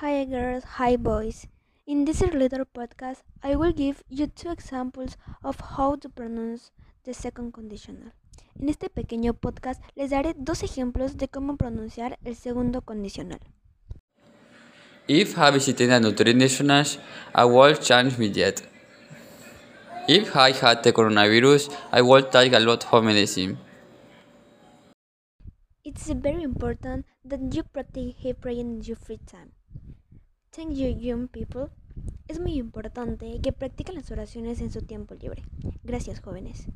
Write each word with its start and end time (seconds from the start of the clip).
Hi 0.00 0.24
girls, 0.24 0.64
hi 0.78 0.96
boys. 0.96 1.46
In 1.86 2.06
this 2.06 2.22
little 2.22 2.64
podcast, 2.64 3.20
I 3.42 3.54
will 3.54 3.72
give 3.72 4.02
you 4.08 4.28
two 4.28 4.50
examples 4.50 5.18
of 5.44 5.60
how 5.60 5.96
to 5.96 6.08
pronounce 6.08 6.70
the 7.04 7.12
second 7.12 7.52
conditional. 7.52 8.14
En 8.58 8.70
este 8.70 8.88
pequeño 8.88 9.34
podcast 9.34 9.82
les 9.96 10.08
daré 10.08 10.34
dos 10.34 10.62
ejemplos 10.62 11.18
de 11.18 11.28
cómo 11.28 11.58
pronunciar 11.58 12.18
el 12.24 12.34
segundo 12.34 12.80
condicional. 12.80 13.40
If 15.06 15.36
I 15.36 15.50
visited 15.50 15.90
a 15.90 16.00
nutritionist, 16.00 16.98
I 17.34 17.44
would 17.44 17.82
change 17.82 18.16
my 18.16 18.28
diet. 18.28 18.62
If 20.08 20.34
I 20.34 20.54
had 20.54 20.82
the 20.82 20.94
coronavirus, 20.94 21.68
I 21.92 22.00
would 22.00 22.30
take 22.30 22.54
a 22.54 22.60
lot 22.60 22.86
of 22.90 23.04
medicine. 23.04 23.58
It's 25.84 26.08
very 26.08 26.42
important 26.42 27.04
that 27.22 27.40
you 27.52 27.64
practice 27.64 28.14
hygiene 28.22 28.60
in 28.60 28.80
your 28.82 28.96
free 28.96 29.20
time. 29.26 29.59
Thank 30.52 30.74
you, 30.74 30.88
young 30.88 31.28
people. 31.28 31.68
Es 32.26 32.40
muy 32.40 32.54
importante 32.54 33.40
que 33.40 33.52
practiquen 33.52 33.94
las 33.94 34.10
oraciones 34.10 34.60
en 34.60 34.72
su 34.72 34.82
tiempo 34.82 35.14
libre. 35.14 35.44
Gracias, 35.84 36.20
jóvenes. 36.20 36.66